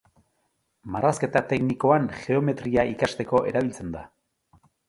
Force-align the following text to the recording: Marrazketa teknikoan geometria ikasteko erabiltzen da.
Marrazketa 0.95 1.43
teknikoan 1.51 2.09
geometria 2.23 2.89
ikasteko 2.95 3.47
erabiltzen 3.53 3.97
da. 3.99 4.07